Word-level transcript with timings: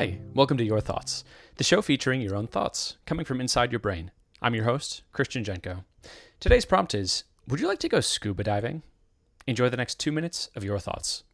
Hi, 0.00 0.18
welcome 0.32 0.56
to 0.56 0.64
Your 0.64 0.80
Thoughts, 0.80 1.24
the 1.56 1.62
show 1.62 1.82
featuring 1.82 2.22
your 2.22 2.34
own 2.34 2.46
thoughts 2.46 2.96
coming 3.04 3.26
from 3.26 3.38
inside 3.38 3.70
your 3.70 3.80
brain. 3.80 4.12
I'm 4.40 4.54
your 4.54 4.64
host, 4.64 5.02
Christian 5.12 5.44
Jenko. 5.44 5.84
Today's 6.40 6.64
prompt 6.64 6.94
is 6.94 7.24
Would 7.46 7.60
you 7.60 7.68
like 7.68 7.80
to 7.80 7.88
go 7.90 8.00
scuba 8.00 8.42
diving? 8.42 8.82
Enjoy 9.46 9.68
the 9.68 9.76
next 9.76 10.00
two 10.00 10.10
minutes 10.10 10.48
of 10.56 10.64
Your 10.64 10.78
Thoughts. 10.78 11.24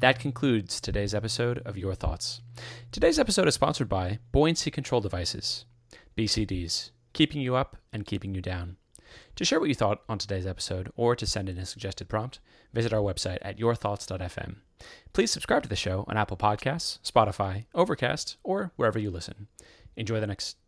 That 0.00 0.18
concludes 0.18 0.78
today's 0.78 1.14
episode 1.14 1.62
of 1.64 1.78
Your 1.78 1.94
Thoughts. 1.94 2.42
Today's 2.92 3.18
episode 3.18 3.48
is 3.48 3.54
sponsored 3.54 3.88
by 3.88 4.18
Buoyancy 4.30 4.70
Control 4.70 5.00
Devices, 5.00 5.64
BCDs, 6.18 6.90
keeping 7.14 7.40
you 7.40 7.56
up 7.56 7.78
and 7.94 8.04
keeping 8.04 8.34
you 8.34 8.42
down. 8.42 8.76
To 9.36 9.44
share 9.44 9.58
what 9.58 9.70
you 9.70 9.74
thought 9.74 10.02
on 10.06 10.18
today's 10.18 10.46
episode 10.46 10.92
or 10.96 11.16
to 11.16 11.26
send 11.26 11.48
in 11.48 11.56
a 11.56 11.64
suggested 11.64 12.10
prompt, 12.10 12.40
visit 12.74 12.92
our 12.92 13.00
website 13.00 13.38
at 13.40 13.58
yourthoughts.fm. 13.58 14.56
Please 15.14 15.30
subscribe 15.30 15.62
to 15.62 15.68
the 15.68 15.76
show 15.76 16.04
on 16.08 16.18
Apple 16.18 16.36
Podcasts, 16.36 16.98
Spotify, 17.00 17.64
Overcast, 17.74 18.36
or 18.44 18.72
wherever 18.76 18.98
you 18.98 19.10
listen. 19.10 19.48
Enjoy 19.96 20.20
the 20.20 20.26
next. 20.26 20.58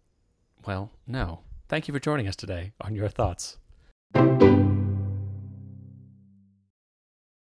Well, 0.66 0.91
no. 1.06 1.41
Thank 1.69 1.87
you 1.87 1.93
for 1.93 2.00
joining 2.00 2.28
us 2.28 2.37
today 2.37 2.72
on 2.81 2.95
Your 2.95 3.09
Thoughts. 3.09 3.59